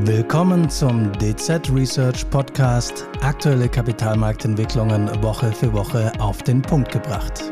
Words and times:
Willkommen 0.00 0.70
zum 0.70 1.12
DZ 1.18 1.70
Research 1.70 2.28
Podcast. 2.30 3.06
Aktuelle 3.20 3.68
Kapitalmarktentwicklungen 3.68 5.22
Woche 5.22 5.52
für 5.52 5.70
Woche 5.74 6.10
auf 6.18 6.42
den 6.42 6.62
Punkt 6.62 6.90
gebracht. 6.90 7.42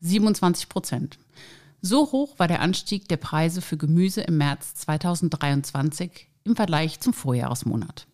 Siebenundzwanzig 0.00 0.68
Prozent. 0.68 1.20
So 1.80 2.10
hoch 2.10 2.36
war 2.40 2.48
der 2.48 2.60
Anstieg 2.60 3.08
der 3.08 3.16
Preise 3.16 3.62
für 3.62 3.76
Gemüse 3.76 4.22
im 4.22 4.38
März 4.38 4.74
2023 4.74 6.28
im 6.42 6.56
Vergleich 6.56 6.98
zum 6.98 7.12
Vorjahresmonat. 7.12 8.08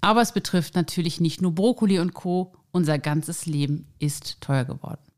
Aber 0.00 0.22
es 0.22 0.30
betrifft 0.30 0.76
natürlich 0.76 1.20
nicht 1.20 1.42
nur 1.42 1.56
Brokkoli 1.56 1.98
und 1.98 2.14
Co. 2.14 2.52
Unser 2.70 3.00
ganzes 3.00 3.46
Leben 3.46 3.88
ist 3.98 4.40
teuer 4.40 4.64
geworden. 4.64 5.09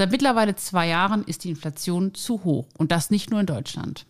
Seit 0.00 0.12
mittlerweile 0.12 0.56
zwei 0.56 0.88
Jahren 0.88 1.24
ist 1.24 1.44
die 1.44 1.50
Inflation 1.50 2.14
zu 2.14 2.42
hoch 2.42 2.68
und 2.78 2.90
das 2.90 3.10
nicht 3.10 3.30
nur 3.30 3.40
in 3.40 3.44
Deutschland. 3.44 4.06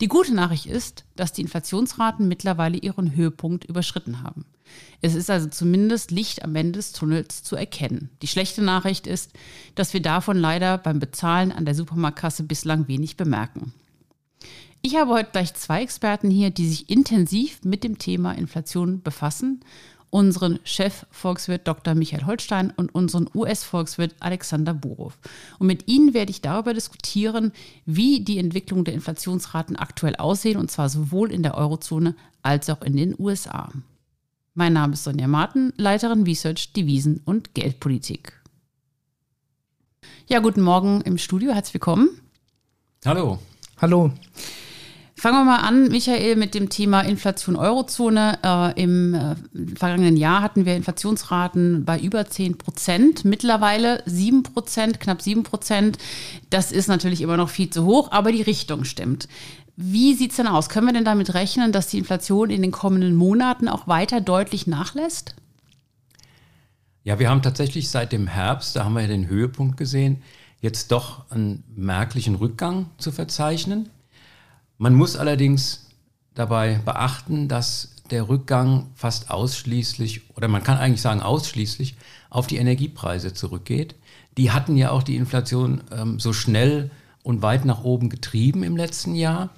Die 0.00 0.08
gute 0.08 0.34
Nachricht 0.34 0.66
ist, 0.66 1.04
dass 1.14 1.32
die 1.32 1.42
Inflationsraten 1.42 2.26
mittlerweile 2.26 2.76
ihren 2.76 3.14
Höhepunkt 3.14 3.64
überschritten 3.66 4.24
haben. 4.24 4.46
Es 5.00 5.14
ist 5.14 5.30
also 5.30 5.46
zumindest 5.46 6.10
Licht 6.10 6.42
am 6.42 6.56
Ende 6.56 6.78
des 6.78 6.90
Tunnels 6.90 7.44
zu 7.44 7.54
erkennen. 7.54 8.10
Die 8.20 8.26
schlechte 8.26 8.62
Nachricht 8.62 9.06
ist, 9.06 9.32
dass 9.76 9.94
wir 9.94 10.02
davon 10.02 10.36
leider 10.36 10.76
beim 10.76 10.98
Bezahlen 10.98 11.52
an 11.52 11.64
der 11.64 11.76
Supermarktkasse 11.76 12.42
bislang 12.42 12.88
wenig 12.88 13.16
bemerken. 13.16 13.72
Ich 14.82 14.96
habe 14.96 15.12
heute 15.12 15.30
gleich 15.30 15.54
zwei 15.54 15.82
Experten 15.82 16.32
hier, 16.32 16.50
die 16.50 16.68
sich 16.68 16.90
intensiv 16.90 17.60
mit 17.62 17.84
dem 17.84 17.98
Thema 17.98 18.32
Inflation 18.32 19.02
befassen 19.02 19.60
unseren 20.10 20.58
Chef-Volkswirt 20.64 21.66
Dr. 21.66 21.94
Michael 21.94 22.26
Holstein 22.26 22.72
und 22.76 22.94
unseren 22.94 23.28
US-Volkswirt 23.34 24.14
Alexander 24.20 24.74
Burov. 24.74 25.18
Und 25.58 25.66
mit 25.66 25.88
ihnen 25.88 26.14
werde 26.14 26.30
ich 26.30 26.42
darüber 26.42 26.74
diskutieren, 26.74 27.52
wie 27.86 28.20
die 28.20 28.38
Entwicklung 28.38 28.84
der 28.84 28.94
Inflationsraten 28.94 29.76
aktuell 29.76 30.16
aussehen, 30.16 30.58
und 30.58 30.70
zwar 30.70 30.88
sowohl 30.88 31.32
in 31.32 31.42
der 31.42 31.56
Eurozone 31.56 32.14
als 32.42 32.68
auch 32.68 32.82
in 32.82 32.96
den 32.96 33.14
USA. 33.18 33.70
Mein 34.54 34.72
Name 34.72 34.94
ist 34.94 35.04
Sonja 35.04 35.28
Martin, 35.28 35.72
Leiterin 35.76 36.24
Research, 36.24 36.72
Devisen 36.72 37.20
und 37.24 37.54
Geldpolitik. 37.54 38.32
Ja, 40.28 40.40
guten 40.40 40.62
Morgen 40.62 41.00
im 41.02 41.18
Studio, 41.18 41.52
herzlich 41.52 41.74
willkommen. 41.74 42.10
Hallo. 43.04 43.38
Hallo. 43.80 44.12
Fangen 45.20 45.36
wir 45.36 45.44
mal 45.44 45.58
an, 45.58 45.88
Michael, 45.88 46.36
mit 46.36 46.54
dem 46.54 46.70
Thema 46.70 47.02
Inflation 47.02 47.54
Eurozone. 47.54 48.38
Äh, 48.42 48.82
Im 48.82 49.12
äh, 49.12 49.36
vergangenen 49.76 50.16
Jahr 50.16 50.40
hatten 50.40 50.64
wir 50.64 50.74
Inflationsraten 50.74 51.84
bei 51.84 52.00
über 52.00 52.24
10 52.24 52.56
Prozent, 52.56 53.26
mittlerweile 53.26 54.02
7 54.06 54.44
Prozent, 54.44 54.98
knapp 54.98 55.20
7 55.20 55.42
Prozent. 55.42 55.98
Das 56.48 56.72
ist 56.72 56.88
natürlich 56.88 57.20
immer 57.20 57.36
noch 57.36 57.50
viel 57.50 57.68
zu 57.68 57.84
hoch, 57.84 58.10
aber 58.12 58.32
die 58.32 58.40
Richtung 58.40 58.84
stimmt. 58.84 59.28
Wie 59.76 60.14
sieht 60.14 60.30
es 60.30 60.38
denn 60.38 60.46
aus? 60.46 60.70
Können 60.70 60.86
wir 60.86 60.94
denn 60.94 61.04
damit 61.04 61.34
rechnen, 61.34 61.70
dass 61.70 61.88
die 61.88 61.98
Inflation 61.98 62.48
in 62.48 62.62
den 62.62 62.72
kommenden 62.72 63.14
Monaten 63.14 63.68
auch 63.68 63.86
weiter 63.86 64.22
deutlich 64.22 64.66
nachlässt? 64.66 65.34
Ja, 67.04 67.18
wir 67.18 67.28
haben 67.28 67.42
tatsächlich 67.42 67.90
seit 67.90 68.12
dem 68.12 68.26
Herbst, 68.26 68.74
da 68.74 68.86
haben 68.86 68.94
wir 68.94 69.02
ja 69.02 69.08
den 69.08 69.28
Höhepunkt 69.28 69.76
gesehen, 69.76 70.22
jetzt 70.62 70.90
doch 70.92 71.30
einen 71.30 71.62
merklichen 71.76 72.36
Rückgang 72.36 72.86
zu 72.96 73.12
verzeichnen. 73.12 73.90
Man 74.82 74.94
muss 74.94 75.14
allerdings 75.14 75.90
dabei 76.32 76.80
beachten, 76.82 77.48
dass 77.48 77.96
der 78.10 78.30
Rückgang 78.30 78.86
fast 78.94 79.30
ausschließlich, 79.30 80.34
oder 80.38 80.48
man 80.48 80.64
kann 80.64 80.78
eigentlich 80.78 81.02
sagen 81.02 81.20
ausschließlich, 81.20 81.96
auf 82.30 82.46
die 82.46 82.56
Energiepreise 82.56 83.34
zurückgeht. 83.34 83.94
Die 84.38 84.52
hatten 84.52 84.78
ja 84.78 84.90
auch 84.90 85.02
die 85.02 85.16
Inflation 85.16 85.82
ähm, 85.92 86.18
so 86.18 86.32
schnell 86.32 86.90
und 87.22 87.42
weit 87.42 87.66
nach 87.66 87.84
oben 87.84 88.08
getrieben 88.08 88.62
im 88.62 88.74
letzten 88.74 89.14
Jahr. 89.14 89.50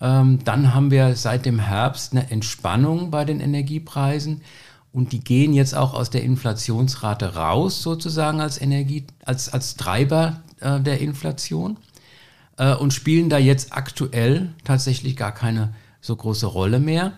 Ähm, 0.00 0.38
dann 0.42 0.72
haben 0.72 0.90
wir 0.90 1.16
seit 1.16 1.44
dem 1.44 1.58
Herbst 1.58 2.12
eine 2.12 2.30
Entspannung 2.30 3.10
bei 3.10 3.26
den 3.26 3.40
Energiepreisen 3.40 4.40
und 4.90 5.12
die 5.12 5.20
gehen 5.20 5.52
jetzt 5.52 5.74
auch 5.74 5.92
aus 5.92 6.08
der 6.08 6.22
Inflationsrate 6.22 7.34
raus, 7.34 7.82
sozusagen 7.82 8.40
als 8.40 8.58
Energie, 8.58 9.04
als, 9.22 9.52
als 9.52 9.76
Treiber 9.76 10.40
äh, 10.60 10.80
der 10.80 11.02
Inflation 11.02 11.76
äh, 12.56 12.74
und 12.74 12.92
spielen 12.92 13.28
da 13.28 13.38
jetzt 13.38 13.72
aktuell 13.72 14.50
tatsächlich 14.64 15.16
gar 15.16 15.32
keine 15.32 15.74
so 16.00 16.16
große 16.16 16.46
Rolle 16.46 16.78
mehr. 16.80 17.12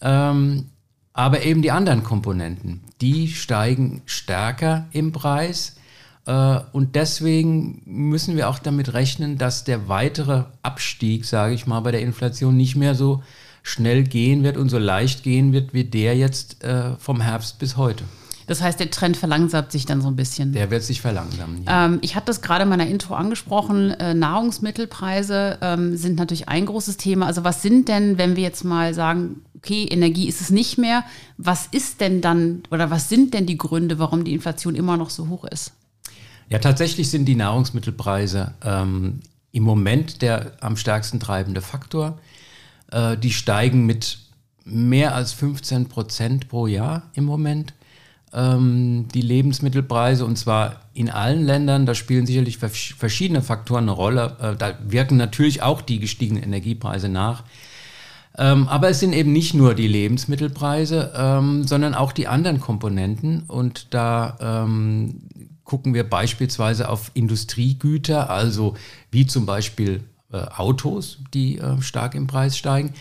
Ähm, 0.00 0.66
aber 1.12 1.44
eben 1.44 1.62
die 1.62 1.70
anderen 1.70 2.02
Komponenten, 2.02 2.80
die 3.00 3.28
steigen 3.28 4.02
stärker 4.06 4.86
im 4.92 5.12
Preis. 5.12 5.76
Äh, 6.26 6.60
und 6.72 6.96
deswegen 6.96 7.82
müssen 7.84 8.36
wir 8.36 8.48
auch 8.48 8.58
damit 8.58 8.94
rechnen, 8.94 9.38
dass 9.38 9.64
der 9.64 9.88
weitere 9.88 10.44
Abstieg, 10.62 11.24
sage 11.24 11.54
ich 11.54 11.66
mal, 11.66 11.80
bei 11.80 11.92
der 11.92 12.00
Inflation 12.00 12.56
nicht 12.56 12.76
mehr 12.76 12.94
so 12.94 13.22
schnell 13.62 14.04
gehen 14.04 14.42
wird 14.42 14.56
und 14.56 14.68
so 14.68 14.78
leicht 14.78 15.22
gehen 15.22 15.52
wird 15.52 15.72
wie 15.72 15.84
der 15.84 16.16
jetzt 16.16 16.62
äh, 16.64 16.96
vom 16.98 17.20
Herbst 17.20 17.58
bis 17.58 17.76
heute. 17.76 18.04
Das 18.46 18.60
heißt, 18.60 18.78
der 18.78 18.90
Trend 18.90 19.16
verlangsamt 19.16 19.72
sich 19.72 19.86
dann 19.86 20.00
so 20.02 20.08
ein 20.08 20.16
bisschen. 20.16 20.52
Der 20.52 20.70
wird 20.70 20.82
sich 20.82 21.00
verlangsamen. 21.00 21.64
Ja. 21.64 21.86
Ähm, 21.86 21.98
ich 22.02 22.14
hatte 22.14 22.26
das 22.26 22.42
gerade 22.42 22.64
in 22.64 22.68
meiner 22.68 22.86
Intro 22.86 23.14
angesprochen. 23.14 23.90
Äh, 23.92 24.14
Nahrungsmittelpreise 24.14 25.58
ähm, 25.60 25.96
sind 25.96 26.16
natürlich 26.16 26.48
ein 26.48 26.66
großes 26.66 26.96
Thema. 26.96 27.26
Also 27.26 27.44
was 27.44 27.62
sind 27.62 27.88
denn, 27.88 28.18
wenn 28.18 28.36
wir 28.36 28.42
jetzt 28.42 28.64
mal 28.64 28.92
sagen, 28.94 29.42
okay, 29.56 29.84
Energie 29.84 30.28
ist 30.28 30.40
es 30.40 30.50
nicht 30.50 30.76
mehr, 30.76 31.04
was 31.38 31.66
ist 31.70 32.00
denn 32.00 32.20
dann 32.20 32.62
oder 32.70 32.90
was 32.90 33.08
sind 33.08 33.32
denn 33.32 33.46
die 33.46 33.56
Gründe, 33.56 33.98
warum 33.98 34.24
die 34.24 34.34
Inflation 34.34 34.74
immer 34.74 34.96
noch 34.96 35.10
so 35.10 35.28
hoch 35.28 35.44
ist? 35.44 35.72
Ja, 36.50 36.58
tatsächlich 36.58 37.10
sind 37.10 37.24
die 37.24 37.36
Nahrungsmittelpreise 37.36 38.52
ähm, 38.62 39.20
im 39.52 39.62
Moment 39.62 40.20
der 40.20 40.52
am 40.60 40.76
stärksten 40.76 41.18
treibende 41.18 41.62
Faktor. 41.62 42.18
Äh, 42.90 43.16
die 43.16 43.32
steigen 43.32 43.86
mit 43.86 44.18
mehr 44.64 45.14
als 45.14 45.32
15 45.32 45.88
Prozent 45.88 46.48
pro 46.48 46.66
Jahr 46.66 47.10
im 47.14 47.24
Moment 47.24 47.72
ähm, 48.34 49.06
die 49.14 49.22
Lebensmittelpreise 49.22 50.24
und 50.24 50.36
zwar 50.36 50.80
in 50.92 51.10
allen 51.10 51.44
Ländern. 51.44 51.86
Da 51.86 51.94
spielen 51.94 52.26
sicherlich 52.26 52.58
verschiedene 52.58 53.42
Faktoren 53.42 53.84
eine 53.84 53.92
Rolle. 53.92 54.36
Äh, 54.40 54.56
da 54.56 54.74
wirken 54.86 55.16
natürlich 55.16 55.62
auch 55.62 55.80
die 55.80 56.00
gestiegenen 56.00 56.42
Energiepreise 56.42 57.08
nach. 57.08 57.44
Ähm, 58.36 58.66
aber 58.68 58.88
es 58.88 59.00
sind 59.00 59.12
eben 59.12 59.32
nicht 59.32 59.54
nur 59.54 59.74
die 59.74 59.86
Lebensmittelpreise, 59.86 61.12
ähm, 61.16 61.64
sondern 61.64 61.94
auch 61.94 62.12
die 62.12 62.26
anderen 62.26 62.60
Komponenten. 62.60 63.44
Und 63.46 63.94
da 63.94 64.36
ähm, 64.40 65.22
gucken 65.62 65.94
wir 65.94 66.08
beispielsweise 66.08 66.88
auf 66.88 67.10
Industriegüter, 67.14 68.30
also 68.30 68.74
wie 69.10 69.26
zum 69.26 69.46
Beispiel 69.46 70.02
äh, 70.32 70.38
Autos, 70.56 71.18
die 71.32 71.58
äh, 71.58 71.80
stark 71.80 72.14
im 72.14 72.26
Preis 72.26 72.58
steigen. 72.58 72.92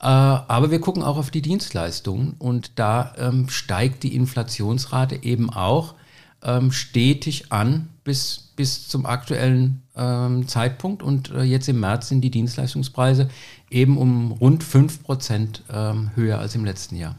Äh, 0.00 0.06
aber 0.06 0.70
wir 0.70 0.80
gucken 0.80 1.02
auch 1.02 1.16
auf 1.16 1.30
die 1.30 1.42
Dienstleistungen 1.42 2.34
und 2.38 2.78
da 2.78 3.14
ähm, 3.18 3.48
steigt 3.48 4.02
die 4.02 4.14
Inflationsrate 4.14 5.22
eben 5.22 5.50
auch 5.50 5.94
ähm, 6.42 6.72
stetig 6.72 7.52
an 7.52 7.88
bis, 8.04 8.52
bis 8.56 8.88
zum 8.88 9.06
aktuellen 9.06 9.82
ähm, 9.96 10.46
Zeitpunkt. 10.48 11.02
Und 11.02 11.30
äh, 11.30 11.42
jetzt 11.42 11.68
im 11.68 11.80
März 11.80 12.08
sind 12.08 12.20
die 12.20 12.30
Dienstleistungspreise 12.30 13.28
eben 13.70 13.98
um 13.98 14.32
rund 14.32 14.62
5 14.62 15.02
Prozent 15.02 15.62
ähm, 15.70 16.10
höher 16.14 16.38
als 16.38 16.54
im 16.54 16.64
letzten 16.64 16.96
Jahr. 16.96 17.16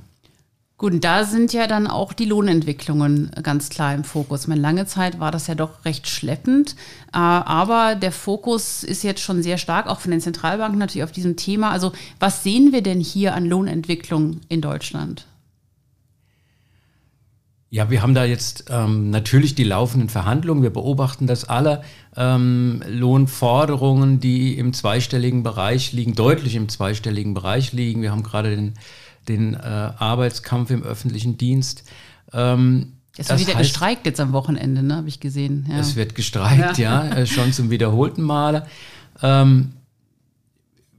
Gut, 0.80 0.94
und 0.94 1.04
da 1.04 1.24
sind 1.24 1.54
ja 1.54 1.66
dann 1.66 1.88
auch 1.88 2.14
die 2.14 2.26
Lohnentwicklungen 2.26 3.32
ganz 3.42 3.70
klar 3.70 3.96
im 3.96 4.04
Fokus. 4.04 4.46
meine, 4.46 4.62
lange 4.62 4.86
Zeit 4.86 5.20
war 5.20 5.32
das 5.32 5.48
ja 5.48 5.56
doch 5.56 5.86
recht 5.86 6.08
schleppend, 6.08 6.76
äh, 7.14 7.18
aber 7.18 7.96
der 7.96 8.12
Fokus 8.12 8.84
ist 8.84 9.04
jetzt 9.04 9.22
schon 9.22 9.42
sehr 9.42 9.58
stark, 9.58 9.88
auch 9.88 10.00
von 10.00 10.12
den 10.12 10.22
Zentralbanken 10.22 10.78
natürlich 10.78 11.04
auf 11.04 11.12
diesem 11.12 11.36
Thema. 11.36 11.72
Also 11.72 11.94
was 12.20 12.44
sehen 12.44 12.74
wir 12.74 12.84
denn 12.84 13.00
hier 13.00 13.34
an 13.34 13.46
Lohnentwicklung 13.46 14.42
in 14.50 14.62
Deutschland? 14.62 15.26
Ja, 17.70 17.90
wir 17.90 18.02
haben 18.04 18.14
da 18.14 18.24
jetzt 18.24 18.66
ähm, 18.70 19.10
natürlich 19.10 19.56
die 19.56 19.64
laufenden 19.64 20.10
Verhandlungen. 20.10 20.64
Wir 20.64 20.70
beobachten 20.70 21.28
das 21.28 21.50
alle. 21.50 21.84
Ähm, 22.16 22.82
Lohnforderungen, 22.88 24.20
die 24.20 24.58
im 24.58 24.74
zweistelligen 24.74 25.44
Bereich 25.44 25.92
liegen, 25.92 26.16
deutlich 26.16 26.56
im 26.56 26.70
zweistelligen 26.70 27.34
Bereich 27.34 27.74
liegen. 27.74 28.04
Wir 28.04 28.12
haben 28.12 28.24
gerade 28.24 28.56
den 28.56 28.76
den 29.28 29.54
äh, 29.54 29.58
Arbeitskampf 29.58 30.72
im 30.72 30.84
öffentlichen 30.84 31.38
Dienst. 31.38 31.84
Ähm, 32.34 32.94
es 33.18 33.30
wird 33.30 33.40
wieder 33.40 33.56
heißt, 33.56 33.60
gestreikt 33.60 34.06
jetzt 34.06 34.20
am 34.20 34.32
Wochenende, 34.34 34.84
ne, 34.84 34.96
habe 34.98 35.08
ich 35.08 35.20
gesehen. 35.20 35.66
Ja. 35.70 35.80
Es 35.80 35.96
wird 35.96 36.16
gestreikt, 36.16 36.78
ja, 36.78 37.06
ja 37.06 37.16
äh, 37.16 37.26
schon 37.26 37.52
zum 37.52 37.70
wiederholten 37.70 38.22
Male. 38.22 38.68
Ähm, 39.22 39.74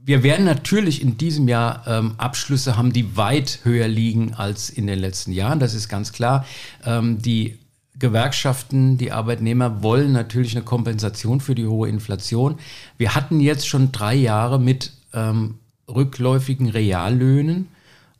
wir 0.03 0.23
werden 0.23 0.45
natürlich 0.45 1.01
in 1.01 1.17
diesem 1.17 1.47
Jahr 1.47 1.83
ähm, 1.87 2.15
Abschlüsse 2.17 2.77
haben, 2.77 2.91
die 2.91 3.15
weit 3.15 3.59
höher 3.63 3.87
liegen 3.87 4.33
als 4.33 4.69
in 4.69 4.87
den 4.87 4.99
letzten 4.99 5.31
Jahren. 5.31 5.59
Das 5.59 5.73
ist 5.73 5.87
ganz 5.87 6.11
klar. 6.11 6.45
Ähm, 6.83 7.21
die 7.21 7.59
Gewerkschaften, 7.99 8.97
die 8.97 9.11
Arbeitnehmer 9.11 9.83
wollen 9.83 10.13
natürlich 10.13 10.55
eine 10.55 10.65
Kompensation 10.65 11.41
für 11.41 11.53
die 11.53 11.67
hohe 11.67 11.89
Inflation. 11.89 12.57
Wir 12.97 13.13
hatten 13.13 13.39
jetzt 13.39 13.67
schon 13.67 13.91
drei 13.91 14.15
Jahre 14.15 14.59
mit 14.59 14.93
ähm, 15.13 15.59
rückläufigen 15.87 16.69
Reallöhnen. 16.69 17.67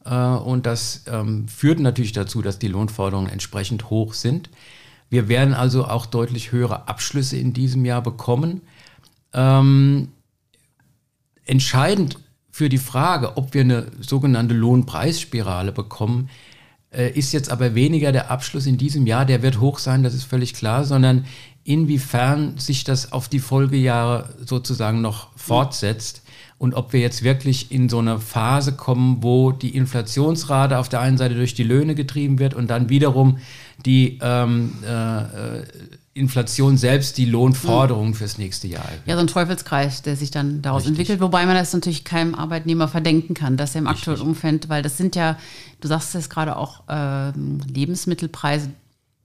Äh, 0.09 0.13
und 0.15 0.65
das 0.65 1.03
ähm, 1.07 1.47
führt 1.47 1.79
natürlich 1.79 2.13
dazu, 2.13 2.41
dass 2.41 2.59
die 2.59 2.67
Lohnforderungen 2.67 3.31
entsprechend 3.31 3.89
hoch 3.89 4.13
sind. 4.13 4.49
Wir 5.09 5.27
werden 5.27 5.53
also 5.53 5.85
auch 5.85 6.05
deutlich 6.05 6.51
höhere 6.51 6.87
Abschlüsse 6.87 7.37
in 7.37 7.53
diesem 7.53 7.85
Jahr 7.85 8.01
bekommen. 8.01 8.61
Ähm, 9.33 10.09
entscheidend 11.45 12.19
für 12.51 12.69
die 12.69 12.77
Frage, 12.77 13.37
ob 13.37 13.53
wir 13.53 13.61
eine 13.61 13.87
sogenannte 14.01 14.53
Lohnpreisspirale 14.53 15.71
bekommen, 15.71 16.29
äh, 16.91 17.11
ist 17.11 17.31
jetzt 17.31 17.51
aber 17.51 17.75
weniger 17.75 18.11
der 18.11 18.31
Abschluss 18.31 18.65
in 18.65 18.77
diesem 18.77 19.07
Jahr, 19.07 19.25
der 19.25 19.41
wird 19.41 19.59
hoch 19.59 19.79
sein, 19.79 20.03
das 20.03 20.13
ist 20.13 20.23
völlig 20.23 20.53
klar, 20.53 20.85
sondern 20.85 21.25
inwiefern 21.63 22.57
sich 22.57 22.83
das 22.83 23.11
auf 23.11 23.29
die 23.29 23.39
Folgejahre 23.39 24.29
sozusagen 24.43 25.01
noch 25.01 25.29
fortsetzt 25.37 26.23
und 26.59 26.75
ob 26.75 26.93
wir 26.93 26.99
jetzt 26.99 27.23
wirklich 27.23 27.71
in 27.71 27.87
so 27.89 27.99
eine 27.99 28.19
Phase 28.19 28.73
kommen, 28.73 29.23
wo 29.23 29.51
die 29.51 29.75
Inflationsrate 29.75 30.77
auf 30.77 30.89
der 30.89 30.99
einen 30.99 31.17
Seite 31.17 31.35
durch 31.35 31.55
die 31.55 31.63
Löhne 31.63 31.95
getrieben 31.95 32.37
wird 32.37 32.53
und 32.53 32.69
dann 32.69 32.89
wiederum 32.89 33.39
die 33.85 34.19
ähm, 34.21 34.73
äh, 34.85 35.63
Inflation 36.13 36.77
selbst 36.77 37.17
die 37.17 37.23
Lohnforderungen 37.23 38.13
fürs 38.13 38.37
nächste 38.37 38.67
Jahr. 38.67 38.83
Ja, 39.05 39.15
so 39.15 39.21
ein 39.21 39.27
Teufelskreis, 39.27 40.01
der 40.01 40.17
sich 40.17 40.31
dann 40.31 40.61
daraus 40.61 40.81
Richtig. 40.81 40.91
entwickelt, 40.99 41.21
wobei 41.21 41.45
man 41.45 41.55
das 41.55 41.71
natürlich 41.71 42.03
keinem 42.03 42.35
Arbeitnehmer 42.35 42.89
verdenken 42.89 43.35
kann, 43.35 43.55
dass 43.55 43.73
er 43.73 43.79
im 43.79 43.87
Richtig. 43.87 44.09
aktuellen 44.09 44.29
Umfeld, 44.29 44.67
weil 44.67 44.83
das 44.83 44.97
sind 44.97 45.15
ja, 45.15 45.37
du 45.79 45.87
sagst 45.87 46.13
es 46.15 46.29
gerade 46.29 46.57
auch, 46.57 46.83
äh, 46.89 47.31
Lebensmittelpreise, 47.73 48.69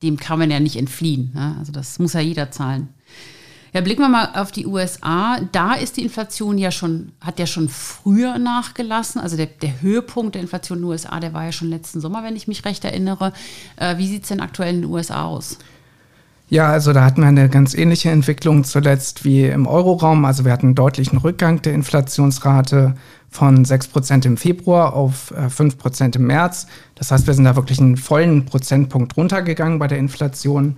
dem 0.04 0.18
kann 0.18 0.38
man 0.38 0.52
ja 0.52 0.60
nicht 0.60 0.76
entfliehen. 0.76 1.32
Ne? 1.34 1.56
Also 1.58 1.72
das 1.72 1.98
muss 1.98 2.12
ja 2.12 2.20
jeder 2.20 2.52
zahlen. 2.52 2.90
Ja, 3.74 3.80
blicken 3.80 4.02
wir 4.02 4.08
mal 4.08 4.28
auf 4.34 4.52
die 4.52 4.66
USA. 4.66 5.40
Da 5.50 5.74
ist 5.74 5.96
die 5.96 6.04
Inflation 6.04 6.58
ja 6.58 6.70
schon, 6.70 7.10
hat 7.20 7.40
ja 7.40 7.46
schon 7.46 7.68
früher 7.68 8.38
nachgelassen. 8.38 9.20
Also 9.20 9.36
der, 9.36 9.46
der 9.46 9.82
Höhepunkt 9.82 10.36
der 10.36 10.42
Inflation 10.42 10.78
in 10.78 10.82
den 10.84 10.90
USA, 10.90 11.18
der 11.18 11.34
war 11.34 11.44
ja 11.44 11.50
schon 11.50 11.70
letzten 11.70 12.00
Sommer, 12.00 12.22
wenn 12.22 12.36
ich 12.36 12.46
mich 12.46 12.64
recht 12.64 12.84
erinnere. 12.84 13.32
Äh, 13.74 13.98
wie 13.98 14.06
sieht 14.06 14.22
es 14.22 14.28
denn 14.28 14.38
aktuell 14.38 14.76
in 14.76 14.82
den 14.82 14.90
USA 14.92 15.24
aus? 15.24 15.58
Ja, 16.48 16.70
also 16.70 16.92
da 16.92 17.04
hatten 17.04 17.22
wir 17.22 17.26
eine 17.26 17.48
ganz 17.48 17.74
ähnliche 17.74 18.10
Entwicklung 18.10 18.62
zuletzt 18.62 19.24
wie 19.24 19.46
im 19.46 19.66
Euroraum. 19.66 20.24
Also 20.24 20.44
wir 20.44 20.52
hatten 20.52 20.66
einen 20.66 20.74
deutlichen 20.76 21.18
Rückgang 21.18 21.60
der 21.62 21.74
Inflationsrate 21.74 22.94
von 23.28 23.64
6% 23.64 24.24
im 24.24 24.36
Februar 24.36 24.94
auf 24.94 25.34
5% 25.36 26.04
äh, 26.04 26.18
im 26.18 26.28
März. 26.28 26.68
Das 26.94 27.10
heißt, 27.10 27.26
wir 27.26 27.34
sind 27.34 27.44
da 27.44 27.56
wirklich 27.56 27.80
einen 27.80 27.96
vollen 27.96 28.44
Prozentpunkt 28.44 29.16
runtergegangen 29.16 29.80
bei 29.80 29.88
der 29.88 29.98
Inflation. 29.98 30.76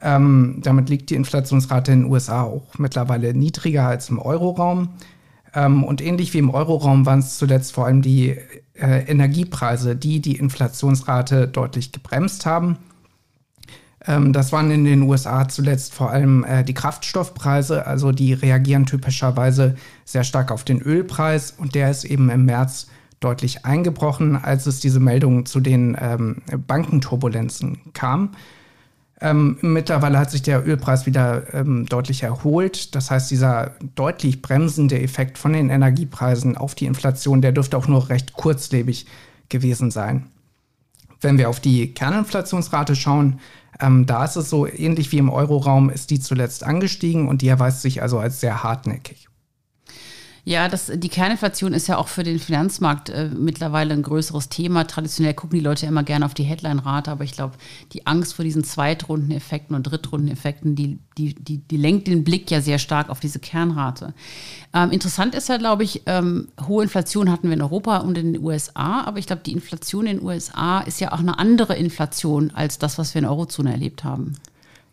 Ähm, 0.00 0.60
damit 0.62 0.88
liegt 0.88 1.10
die 1.10 1.16
Inflationsrate 1.16 1.92
in 1.92 2.02
den 2.02 2.10
USA 2.10 2.42
auch 2.42 2.78
mittlerweile 2.78 3.34
niedriger 3.34 3.86
als 3.86 4.08
im 4.10 4.18
Euroraum. 4.18 4.90
Ähm, 5.54 5.82
und 5.84 6.00
ähnlich 6.00 6.34
wie 6.34 6.38
im 6.38 6.50
Euroraum 6.50 7.06
waren 7.06 7.18
es 7.18 7.38
zuletzt 7.38 7.72
vor 7.72 7.86
allem 7.86 8.02
die 8.02 8.36
äh, 8.74 9.04
Energiepreise, 9.06 9.96
die 9.96 10.20
die 10.20 10.36
Inflationsrate 10.36 11.48
deutlich 11.48 11.90
gebremst 11.90 12.46
haben. 12.46 12.78
Ähm, 14.06 14.32
das 14.32 14.52
waren 14.52 14.70
in 14.70 14.84
den 14.84 15.02
USA 15.02 15.48
zuletzt 15.48 15.94
vor 15.94 16.10
allem 16.10 16.44
äh, 16.44 16.62
die 16.64 16.74
Kraftstoffpreise, 16.74 17.86
also 17.86 18.12
die 18.12 18.32
reagieren 18.32 18.86
typischerweise 18.86 19.76
sehr 20.04 20.24
stark 20.24 20.52
auf 20.52 20.64
den 20.64 20.80
Ölpreis 20.80 21.54
und 21.56 21.74
der 21.74 21.90
ist 21.90 22.04
eben 22.04 22.30
im 22.30 22.44
März 22.44 22.86
deutlich 23.20 23.64
eingebrochen, 23.64 24.36
als 24.36 24.66
es 24.66 24.78
diese 24.78 25.00
Meldungen 25.00 25.44
zu 25.44 25.58
den 25.58 25.96
ähm, 26.00 26.42
Bankenturbulenzen 26.66 27.92
kam. 27.92 28.30
Ähm, 29.20 29.58
mittlerweile 29.62 30.18
hat 30.18 30.30
sich 30.30 30.42
der 30.42 30.66
Ölpreis 30.66 31.04
wieder 31.06 31.52
ähm, 31.52 31.86
deutlich 31.86 32.22
erholt. 32.22 32.94
Das 32.94 33.10
heißt, 33.10 33.30
dieser 33.30 33.72
deutlich 33.96 34.42
bremsende 34.42 35.00
Effekt 35.00 35.38
von 35.38 35.52
den 35.52 35.70
Energiepreisen 35.70 36.56
auf 36.56 36.74
die 36.74 36.86
Inflation, 36.86 37.40
der 37.40 37.52
dürfte 37.52 37.76
auch 37.76 37.88
nur 37.88 38.08
recht 38.10 38.34
kurzlebig 38.34 39.06
gewesen 39.48 39.90
sein. 39.90 40.26
Wenn 41.20 41.38
wir 41.38 41.48
auf 41.48 41.58
die 41.58 41.92
Kerninflationsrate 41.94 42.94
schauen, 42.94 43.40
ähm, 43.80 44.06
da 44.06 44.24
ist 44.24 44.36
es 44.36 44.50
so 44.50 44.66
ähnlich 44.66 45.10
wie 45.10 45.18
im 45.18 45.30
Euroraum, 45.30 45.90
ist 45.90 46.10
die 46.10 46.20
zuletzt 46.20 46.62
angestiegen 46.62 47.28
und 47.28 47.42
die 47.42 47.48
erweist 47.48 47.82
sich 47.82 48.02
also 48.02 48.18
als 48.18 48.40
sehr 48.40 48.62
hartnäckig. 48.62 49.28
Ja, 50.48 50.66
das, 50.66 50.90
die 50.94 51.10
Kerninflation 51.10 51.74
ist 51.74 51.88
ja 51.88 51.98
auch 51.98 52.08
für 52.08 52.22
den 52.22 52.38
Finanzmarkt 52.38 53.10
äh, 53.10 53.28
mittlerweile 53.28 53.92
ein 53.92 54.00
größeres 54.00 54.48
Thema. 54.48 54.86
Traditionell 54.86 55.34
gucken 55.34 55.58
die 55.58 55.62
Leute 55.62 55.84
immer 55.84 56.04
gerne 56.04 56.24
auf 56.24 56.32
die 56.32 56.42
Headline-Rate, 56.42 57.10
aber 57.10 57.22
ich 57.24 57.32
glaube, 57.32 57.56
die 57.92 58.06
Angst 58.06 58.32
vor 58.32 58.46
diesen 58.46 58.64
Zweitrundeneffekten 58.64 59.76
und 59.76 59.82
Drittrundeneffekten, 59.82 60.74
die, 60.74 61.00
die, 61.18 61.34
die, 61.34 61.58
die 61.58 61.76
lenkt 61.76 62.06
den 62.06 62.24
Blick 62.24 62.50
ja 62.50 62.62
sehr 62.62 62.78
stark 62.78 63.10
auf 63.10 63.20
diese 63.20 63.40
Kernrate. 63.40 64.14
Ähm, 64.72 64.90
interessant 64.90 65.34
ist 65.34 65.50
ja, 65.50 65.58
glaube 65.58 65.84
ich, 65.84 66.04
ähm, 66.06 66.48
hohe 66.66 66.82
Inflation 66.82 67.30
hatten 67.30 67.48
wir 67.48 67.54
in 67.54 67.60
Europa 67.60 67.98
und 67.98 68.16
in 68.16 68.32
den 68.32 68.42
USA, 68.42 69.02
aber 69.02 69.18
ich 69.18 69.26
glaube, 69.26 69.42
die 69.44 69.52
Inflation 69.52 70.06
in 70.06 70.16
den 70.16 70.26
USA 70.26 70.80
ist 70.80 70.98
ja 70.98 71.12
auch 71.12 71.18
eine 71.18 71.38
andere 71.38 71.76
Inflation 71.76 72.52
als 72.54 72.78
das, 72.78 72.96
was 72.96 73.12
wir 73.12 73.18
in 73.18 73.24
der 73.24 73.32
Eurozone 73.32 73.70
erlebt 73.70 74.02
haben. 74.02 74.32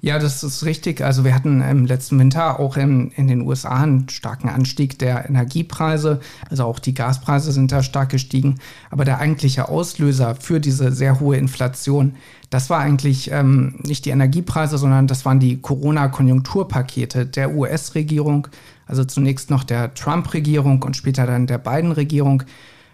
Ja, 0.02 0.20
das 0.20 0.44
ist 0.44 0.66
richtig. 0.66 1.02
Also 1.02 1.24
wir 1.24 1.34
hatten 1.34 1.62
im 1.62 1.86
letzten 1.86 2.20
Winter 2.20 2.60
auch 2.60 2.78
in, 2.78 3.10
in 3.12 3.28
den 3.28 3.42
USA 3.42 3.82
einen 3.82 4.08
starken 4.10 4.50
Anstieg 4.50 5.00
der 5.00 5.28
Energiepreise. 5.28 6.20
Also 6.50 6.66
auch 6.66 6.78
die 6.78 6.94
Gaspreise 6.94 7.52
sind 7.52 7.72
da 7.72 7.82
stark 7.82 8.10
gestiegen. 8.10 8.60
Aber 8.92 9.04
der 9.04 9.18
eigentliche 9.18 9.68
Auslöser 9.68 10.36
für 10.36 10.60
diese 10.60 10.92
sehr 10.92 11.20
hohe 11.20 11.38
Inflation, 11.38 12.16
das 12.52 12.70
war 12.70 12.80
eigentlich 12.80 13.32
ähm, 13.32 13.80
nicht 13.84 14.06
die 14.06 14.12
Energiepreise, 14.12 14.78
sondern 14.78 15.08
das 15.08 15.26
waren 15.26 15.40
die 15.40 15.60
Corona-Konjunkturpakete 15.60 17.26
der 17.26 17.56
US-Regierung. 17.56 18.48
Also 18.86 19.06
zunächst 19.06 19.50
noch 19.50 19.64
der 19.64 19.96
Trump-Regierung 19.96 20.84
und 20.84 20.96
später 20.96 21.26
dann 21.26 21.48
der 21.48 21.58
Biden-Regierung. 21.58 22.44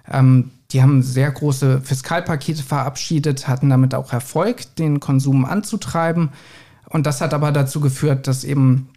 Ähm, 0.09 0.51
die 0.71 0.81
haben 0.81 1.01
sehr 1.01 1.29
große 1.29 1.81
Fiskalpakete 1.81 2.63
verabschiedet, 2.63 3.47
hatten 3.47 3.69
damit 3.69 3.93
auch 3.93 4.13
Erfolg, 4.13 4.75
den 4.77 5.01
Konsum 5.01 5.43
anzutreiben. 5.43 6.29
Und 6.91 7.05
das 7.05 7.21
hat 7.21 7.33
aber 7.33 7.51
dazu 7.51 7.79
geführt, 7.79 8.27
dass 8.27 8.43
eben 8.43 8.89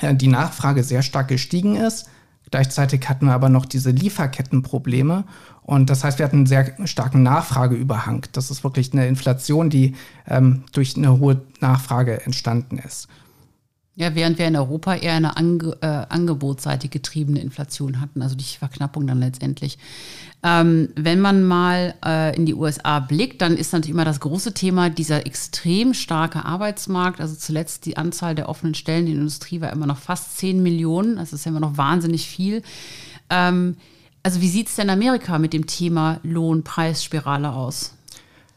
äh, 0.00 0.14
die 0.14 0.28
Nachfrage 0.28 0.84
sehr 0.84 1.02
stark 1.02 1.28
gestiegen 1.28 1.76
ist. 1.76 2.08
Gleichzeitig 2.50 3.08
hatten 3.08 3.26
wir 3.26 3.32
aber 3.32 3.48
noch 3.48 3.64
diese 3.64 3.90
Lieferkettenprobleme. 3.90 5.24
Und 5.62 5.88
das 5.88 6.04
heißt, 6.04 6.18
wir 6.18 6.26
hatten 6.26 6.38
einen 6.38 6.46
sehr 6.46 6.74
starken 6.86 7.22
Nachfrageüberhang. 7.22 8.26
Das 8.32 8.50
ist 8.50 8.64
wirklich 8.64 8.92
eine 8.92 9.06
Inflation, 9.06 9.70
die 9.70 9.94
ähm, 10.26 10.64
durch 10.72 10.96
eine 10.96 11.18
hohe 11.18 11.40
Nachfrage 11.60 12.26
entstanden 12.26 12.78
ist. 12.78 13.08
Ja, 13.96 14.14
während 14.14 14.38
wir 14.38 14.46
in 14.46 14.56
Europa 14.56 14.94
eher 14.94 15.14
eine 15.14 15.36
Ange 15.36 15.76
äh, 15.82 15.86
angebotsseitig 15.86 16.90
getriebene 16.90 17.40
Inflation 17.40 18.00
hatten, 18.00 18.22
also 18.22 18.36
die 18.36 18.44
Verknappung 18.44 19.06
dann 19.06 19.18
letztendlich. 19.18 19.78
Ähm, 20.42 20.88
wenn 20.94 21.20
man 21.20 21.44
mal 21.44 21.94
äh, 22.04 22.34
in 22.34 22.46
die 22.46 22.54
USA 22.54 23.00
blickt, 23.00 23.42
dann 23.42 23.56
ist 23.56 23.72
natürlich 23.72 23.94
immer 23.94 24.06
das 24.06 24.20
große 24.20 24.54
Thema 24.54 24.88
dieser 24.88 25.26
extrem 25.26 25.92
starke 25.92 26.44
Arbeitsmarkt. 26.44 27.20
Also 27.20 27.34
zuletzt 27.34 27.84
die 27.84 27.98
Anzahl 27.98 28.34
der 28.34 28.48
offenen 28.48 28.74
Stellen 28.74 29.06
in 29.06 29.12
der 29.12 29.20
Industrie 29.20 29.60
war 29.60 29.72
immer 29.72 29.86
noch 29.86 29.98
fast 29.98 30.38
10 30.38 30.62
Millionen. 30.62 31.16
Das 31.16 31.34
ist 31.34 31.44
ja 31.44 31.50
immer 31.50 31.60
noch 31.60 31.76
wahnsinnig 31.76 32.26
viel. 32.26 32.62
Ähm, 33.28 33.76
also 34.22 34.40
wie 34.40 34.48
sieht 34.48 34.68
es 34.68 34.76
denn 34.76 34.88
in 34.88 34.90
Amerika 34.90 35.38
mit 35.38 35.52
dem 35.52 35.66
Thema 35.66 36.20
Lohnpreisspirale 36.22 37.52
aus? 37.52 37.94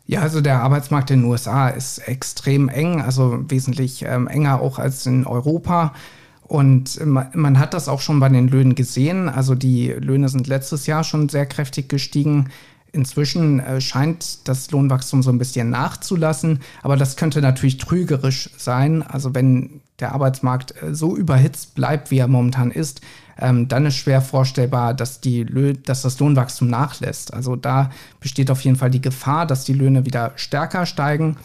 Ja, 0.06 0.22
also 0.22 0.42
der 0.42 0.62
Arbeitsmarkt 0.62 1.12
in 1.12 1.22
den 1.22 1.30
USA 1.30 1.70
ist 1.70 2.00
extrem 2.00 2.68
eng, 2.68 3.02
also 3.02 3.40
wesentlich 3.50 4.04
ähm, 4.06 4.28
enger 4.28 4.60
auch 4.60 4.78
als 4.78 5.06
in 5.06 5.26
Europa. 5.26 5.94
Und 6.42 7.04
man, 7.06 7.58
hat 7.58 7.74
das 7.74 7.88
auch 7.88 8.02
schon 8.02 8.20
bei 8.20 8.30
den 8.30 8.48
Löhnen 8.48 8.76
gesehen. 8.76 9.30
Also 9.30 9.56
die 9.56 9.88
Löhne 9.88 10.28
sind 10.28 10.48
letztes 10.48 10.88
Jahr 10.88 11.04
schon 11.04 11.30
sehr 11.30 11.46
kräftig 11.46 11.88
gestiegen. 11.88 12.50
Inzwischen 12.92 13.60
äh, 13.60 13.82
scheint 13.82 14.48
das 14.48 14.70
Lohnwachstum 14.70 15.24
so 15.24 15.32
ein 15.32 15.40
bisschen 15.40 15.70
nachzulassen, 15.70 16.60
aber 16.84 16.96
das 16.96 17.16
könnte 17.16 17.42
natürlich 17.42 17.78
trügerisch 17.78 18.52
sein. 18.58 19.02
Also 19.02 19.34
wenn 19.34 19.82
der 20.04 20.14
Arbeitsmarkt 20.14 20.76
äh, 20.82 20.94
so 20.94 21.18
überhitzt 21.18 21.74
bleibt, 21.76 22.12
wie 22.12 22.20
er 22.20 22.28
momentan 22.28 22.70
ist, 22.72 23.02
ähm, 23.40 23.68
dann 23.68 23.86
ist 23.86 23.96
schwer 23.96 24.22
vorstellbar, 24.22 24.94
dass, 24.94 25.20
die 25.20 25.46
dass 25.84 26.04
das 26.04 26.20
Lohnwachstum 26.20 26.68
nachlässt. 26.68 27.34
Also 27.34 27.56
da 27.56 27.90
besteht 28.20 28.52
auf 28.52 28.62
jeden 28.62 28.76
Fall 28.76 28.92
die 28.92 29.02
Gefahr, 29.02 29.48
dass 29.48 29.64
die 29.64 29.74
Löhne 29.74 30.06
wieder 30.06 30.34
stärker 30.36 30.86
steigen. 30.86 31.38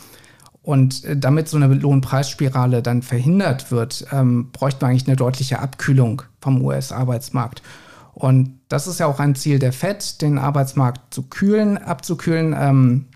Und 0.62 1.04
äh, 1.04 1.16
damit 1.16 1.48
so 1.48 1.56
eine 1.56 1.72
Lohnpreisspirale 1.72 2.82
dann 2.82 3.02
verhindert 3.02 3.70
wird, 3.70 4.06
ähm, 4.12 4.50
bräuchte 4.52 4.84
man 4.84 4.90
eigentlich 4.90 5.06
eine 5.06 5.16
deutliche 5.16 5.60
Abkühlung 5.60 6.22
vom 6.40 6.62
US-Arbeitsmarkt. 6.62 7.62
Und 8.12 8.58
das 8.68 8.86
ist 8.86 9.00
ja 9.00 9.06
auch 9.06 9.20
ein 9.20 9.34
Ziel 9.34 9.58
der 9.58 9.72
FED, 9.72 10.20
den 10.20 10.38
Arbeitsmarkt 10.38 11.14
zu 11.14 11.22
kühlen, 11.22 11.78
abzukühlen, 11.78 12.54
ähm, 12.58 13.06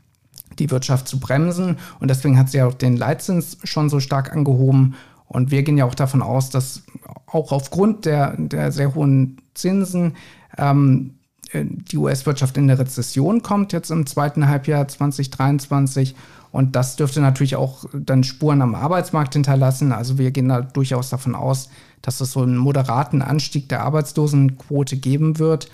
die 0.58 0.70
Wirtschaft 0.70 1.08
zu 1.08 1.18
bremsen. 1.18 1.78
Und 1.98 2.08
deswegen 2.08 2.38
hat 2.38 2.50
sie 2.50 2.58
ja 2.58 2.66
auch 2.66 2.74
den 2.74 2.96
Leitzins 2.96 3.58
schon 3.64 3.90
so 3.90 4.00
stark 4.00 4.32
angehoben. 4.32 4.94
Und 5.32 5.50
wir 5.50 5.62
gehen 5.62 5.78
ja 5.78 5.86
auch 5.86 5.94
davon 5.94 6.20
aus, 6.20 6.50
dass 6.50 6.82
auch 7.26 7.52
aufgrund 7.52 8.04
der, 8.04 8.36
der 8.36 8.70
sehr 8.70 8.94
hohen 8.94 9.40
Zinsen 9.54 10.14
ähm, 10.58 11.14
die 11.54 11.96
US-Wirtschaft 11.96 12.56
in 12.58 12.64
eine 12.64 12.78
Rezession 12.78 13.42
kommt 13.42 13.72
jetzt 13.72 13.90
im 13.90 14.04
zweiten 14.04 14.46
Halbjahr 14.46 14.86
2023 14.86 16.14
und 16.50 16.76
das 16.76 16.96
dürfte 16.96 17.22
natürlich 17.22 17.56
auch 17.56 17.86
dann 17.94 18.24
Spuren 18.24 18.60
am 18.60 18.74
Arbeitsmarkt 18.74 19.32
hinterlassen. 19.32 19.90
Also 19.90 20.18
wir 20.18 20.30
gehen 20.32 20.50
da 20.50 20.60
durchaus 20.60 21.08
davon 21.08 21.34
aus, 21.34 21.70
dass 22.02 22.20
es 22.20 22.32
so 22.32 22.42
einen 22.42 22.58
moderaten 22.58 23.22
Anstieg 23.22 23.70
der 23.70 23.82
Arbeitslosenquote 23.82 24.98
geben 24.98 25.38
wird. 25.38 25.70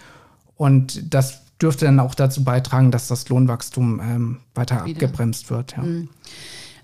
Und 0.56 1.12
das 1.12 1.42
dürfte 1.60 1.86
dann 1.86 1.98
auch 1.98 2.14
dazu 2.14 2.44
beitragen, 2.44 2.92
dass 2.92 3.08
das 3.08 3.28
Lohnwachstum 3.28 4.00
ähm, 4.00 4.36
weiter 4.54 4.84
Wieder. 4.84 5.06
abgebremst 5.06 5.50
wird. 5.50 5.76
Ja. 5.76 5.82
Mhm. 5.82 6.08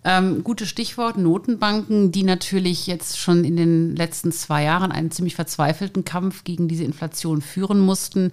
Ähm, 0.06 0.44
gutes 0.44 0.68
Stichwort, 0.68 1.16
Notenbanken, 1.16 2.12
die 2.12 2.24
natürlich 2.24 2.86
jetzt 2.86 3.18
schon 3.18 3.42
in 3.42 3.56
den 3.56 3.96
letzten 3.96 4.32
zwei 4.32 4.64
Jahren 4.64 4.92
einen 4.92 5.10
ziemlich 5.10 5.34
verzweifelten 5.34 6.04
Kampf 6.04 6.44
gegen 6.44 6.68
diese 6.68 6.84
Inflation 6.84 7.40
führen 7.40 7.80
mussten. 7.80 8.30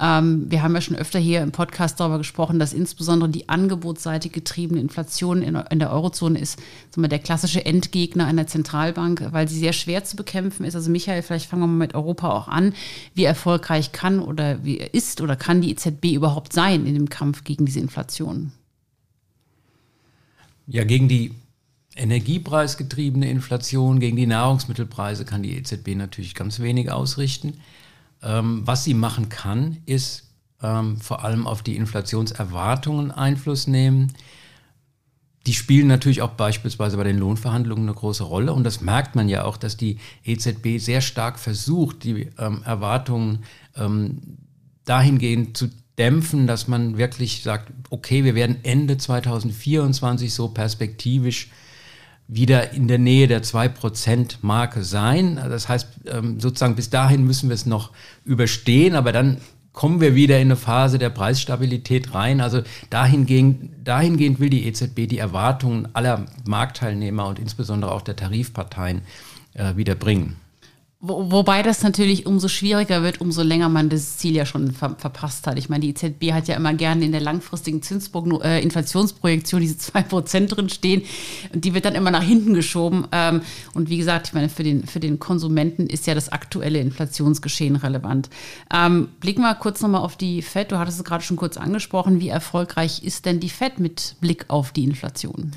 Ähm, 0.00 0.50
wir 0.50 0.64
haben 0.64 0.74
ja 0.74 0.80
schon 0.80 0.96
öfter 0.96 1.20
hier 1.20 1.42
im 1.42 1.52
Podcast 1.52 2.00
darüber 2.00 2.18
gesprochen, 2.18 2.58
dass 2.58 2.72
insbesondere 2.72 3.30
die 3.30 3.48
angebotsseitig 3.48 4.32
getriebene 4.32 4.80
Inflation 4.80 5.42
in, 5.42 5.54
in 5.54 5.78
der 5.78 5.92
Eurozone 5.92 6.36
ist 6.36 6.58
wir, 6.96 7.06
der 7.06 7.20
klassische 7.20 7.64
Endgegner 7.64 8.26
einer 8.26 8.48
Zentralbank, 8.48 9.28
weil 9.30 9.48
sie 9.48 9.60
sehr 9.60 9.72
schwer 9.72 10.02
zu 10.02 10.16
bekämpfen 10.16 10.64
ist. 10.64 10.74
Also 10.74 10.90
Michael, 10.90 11.22
vielleicht 11.22 11.48
fangen 11.48 11.62
wir 11.62 11.68
mal 11.68 11.86
mit 11.86 11.94
Europa 11.94 12.30
auch 12.30 12.48
an. 12.48 12.74
Wie 13.14 13.24
erfolgreich 13.24 13.92
kann 13.92 14.18
oder 14.18 14.64
wie 14.64 14.78
ist 14.78 15.20
oder 15.20 15.36
kann 15.36 15.60
die 15.60 15.70
EZB 15.70 16.14
überhaupt 16.14 16.52
sein 16.52 16.86
in 16.86 16.94
dem 16.94 17.08
Kampf 17.08 17.44
gegen 17.44 17.66
diese 17.66 17.78
Inflation? 17.78 18.50
Ja, 20.66 20.84
gegen 20.84 21.08
die 21.08 21.34
energiepreisgetriebene 21.96 23.28
Inflation, 23.28 24.00
gegen 24.00 24.16
die 24.16 24.26
Nahrungsmittelpreise 24.26 25.24
kann 25.24 25.42
die 25.42 25.56
EZB 25.56 25.94
natürlich 25.94 26.34
ganz 26.34 26.60
wenig 26.60 26.90
ausrichten. 26.90 27.58
Ähm, 28.22 28.62
was 28.64 28.84
sie 28.84 28.94
machen 28.94 29.28
kann, 29.28 29.78
ist 29.86 30.24
ähm, 30.62 30.96
vor 30.98 31.24
allem 31.24 31.46
auf 31.46 31.62
die 31.62 31.76
Inflationserwartungen 31.76 33.10
Einfluss 33.10 33.66
nehmen. 33.66 34.12
Die 35.46 35.52
spielen 35.52 35.88
natürlich 35.88 36.22
auch 36.22 36.30
beispielsweise 36.30 36.96
bei 36.96 37.04
den 37.04 37.18
Lohnverhandlungen 37.18 37.84
eine 37.84 37.94
große 37.94 38.24
Rolle. 38.24 38.52
Und 38.54 38.64
das 38.64 38.80
merkt 38.80 39.14
man 39.14 39.28
ja 39.28 39.44
auch, 39.44 39.58
dass 39.58 39.76
die 39.76 39.98
EZB 40.24 40.78
sehr 40.78 41.02
stark 41.02 41.38
versucht, 41.38 42.04
die 42.04 42.30
ähm, 42.38 42.62
Erwartungen 42.64 43.40
ähm, 43.76 44.38
dahingehend 44.86 45.56
zu 45.56 45.68
dämpfen, 45.98 46.46
dass 46.46 46.68
man 46.68 46.98
wirklich 46.98 47.42
sagt, 47.42 47.72
okay, 47.90 48.24
wir 48.24 48.34
werden 48.34 48.56
Ende 48.62 48.96
2024 48.98 50.32
so 50.32 50.48
perspektivisch 50.48 51.50
wieder 52.26 52.72
in 52.72 52.88
der 52.88 52.98
Nähe 52.98 53.28
der 53.28 53.42
2%-Marke 53.42 54.82
sein. 54.82 55.36
Das 55.36 55.68
heißt, 55.68 55.88
ähm, 56.06 56.40
sozusagen 56.40 56.74
bis 56.74 56.90
dahin 56.90 57.24
müssen 57.24 57.48
wir 57.48 57.54
es 57.54 57.66
noch 57.66 57.92
überstehen, 58.24 58.94
aber 58.94 59.12
dann 59.12 59.38
kommen 59.72 60.00
wir 60.00 60.14
wieder 60.14 60.36
in 60.36 60.48
eine 60.48 60.56
Phase 60.56 60.98
der 60.98 61.10
Preisstabilität 61.10 62.14
rein. 62.14 62.40
Also 62.40 62.62
dahingehend, 62.90 63.70
dahingehend 63.84 64.40
will 64.40 64.48
die 64.48 64.66
EZB 64.66 65.08
die 65.08 65.18
Erwartungen 65.18 65.88
aller 65.94 66.26
Marktteilnehmer 66.46 67.26
und 67.26 67.38
insbesondere 67.38 67.92
auch 67.92 68.02
der 68.02 68.16
Tarifparteien 68.16 69.02
äh, 69.54 69.76
wieder 69.76 69.96
bringen. 69.96 70.36
Wo, 71.06 71.30
wobei 71.30 71.62
das 71.62 71.82
natürlich 71.82 72.24
umso 72.24 72.48
schwieriger 72.48 73.02
wird, 73.02 73.20
umso 73.20 73.42
länger 73.42 73.68
man 73.68 73.90
das 73.90 74.16
Ziel 74.16 74.34
ja 74.34 74.46
schon 74.46 74.72
ver 74.72 74.96
verpasst 74.96 75.46
hat. 75.46 75.58
Ich 75.58 75.68
meine, 75.68 75.82
die 75.82 75.90
EZB 75.90 76.32
hat 76.32 76.48
ja 76.48 76.56
immer 76.56 76.72
gerne 76.72 77.04
in 77.04 77.12
der 77.12 77.20
langfristigen 77.20 77.82
Zinsprogno 77.82 78.40
äh, 78.40 78.62
Inflationsprojektion 78.62 79.60
diese 79.60 79.74
2% 79.74 80.46
drin 80.46 80.70
stehen. 80.70 81.02
Und 81.52 81.62
die 81.62 81.74
wird 81.74 81.84
dann 81.84 81.94
immer 81.94 82.10
nach 82.10 82.22
hinten 82.22 82.54
geschoben. 82.54 83.06
Ähm, 83.12 83.42
und 83.74 83.90
wie 83.90 83.98
gesagt, 83.98 84.28
ich 84.28 84.32
meine, 84.32 84.48
für 84.48 84.62
den, 84.62 84.86
für 84.86 84.98
den 84.98 85.18
Konsumenten 85.18 85.88
ist 85.88 86.06
ja 86.06 86.14
das 86.14 86.30
aktuelle 86.30 86.78
Inflationsgeschehen 86.78 87.76
relevant. 87.76 88.30
Ähm, 88.72 89.08
blicken 89.20 89.42
wir 89.42 89.54
kurz 89.56 89.82
nochmal 89.82 90.00
auf 90.00 90.16
die 90.16 90.40
FED. 90.40 90.72
Du 90.72 90.78
hattest 90.78 91.00
es 91.00 91.04
gerade 91.04 91.22
schon 91.22 91.36
kurz 91.36 91.58
angesprochen. 91.58 92.18
Wie 92.20 92.28
erfolgreich 92.30 93.04
ist 93.04 93.26
denn 93.26 93.40
die 93.40 93.50
FED 93.50 93.78
mit 93.78 94.16
Blick 94.22 94.46
auf 94.48 94.72
die 94.72 94.84
Inflation? 94.84 95.52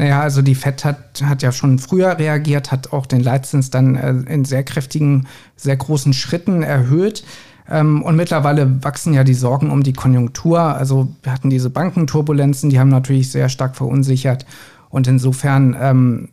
Naja, 0.00 0.22
also 0.22 0.40
die 0.40 0.54
FED 0.54 0.86
hat, 0.86 1.22
hat 1.22 1.42
ja 1.42 1.52
schon 1.52 1.78
früher 1.78 2.18
reagiert, 2.18 2.72
hat 2.72 2.90
auch 2.94 3.04
den 3.04 3.20
Leitzins 3.20 3.68
dann 3.68 3.96
äh, 3.96 4.32
in 4.32 4.46
sehr 4.46 4.62
kräftigen, 4.62 5.26
sehr 5.56 5.76
großen 5.76 6.14
Schritten 6.14 6.62
erhöht. 6.62 7.22
Ähm, 7.68 8.00
und 8.00 8.16
mittlerweile 8.16 8.82
wachsen 8.82 9.12
ja 9.12 9.24
die 9.24 9.34
Sorgen 9.34 9.70
um 9.70 9.82
die 9.82 9.92
Konjunktur. 9.92 10.58
Also 10.58 11.14
wir 11.22 11.34
hatten 11.34 11.50
diese 11.50 11.68
Bankenturbulenzen, 11.68 12.70
die 12.70 12.80
haben 12.80 12.88
natürlich 12.88 13.30
sehr 13.30 13.50
stark 13.50 13.76
verunsichert. 13.76 14.46
Und 14.88 15.06
insofern 15.06 15.76
ähm, 15.78 16.28